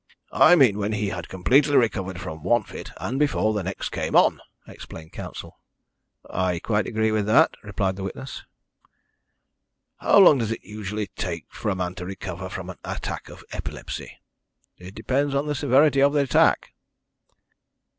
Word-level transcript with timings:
"I 0.33 0.55
mean 0.55 0.79
when 0.79 0.93
he 0.93 1.09
had 1.09 1.29
completely 1.29 1.77
recovered 1.77 2.19
from 2.19 2.41
one 2.41 2.63
fit 2.63 2.89
and 2.97 3.19
before 3.19 3.53
the 3.53 3.61
next 3.61 3.89
came 3.89 4.15
on," 4.15 4.41
explained 4.67 5.11
counsel. 5.11 5.59
"I 6.27 6.57
quite 6.57 6.87
agree 6.87 7.11
with 7.11 7.27
that," 7.27 7.53
replied 7.61 7.97
the 7.97 8.03
witness. 8.03 8.43
"How 9.97 10.17
long 10.17 10.39
does 10.39 10.51
it 10.51 10.63
usually 10.63 11.05
take 11.15 11.45
for 11.49 11.69
a 11.69 11.75
man 11.75 11.93
to 11.95 12.05
recover 12.07 12.49
from 12.49 12.71
an 12.71 12.79
attack 12.83 13.29
of 13.29 13.43
epilepsy?" 13.51 14.17
"It 14.79 14.95
depends 14.95 15.35
on 15.35 15.45
the 15.45 15.53
severity 15.53 16.01
of 16.01 16.13
the 16.13 16.21
attack." 16.21 16.73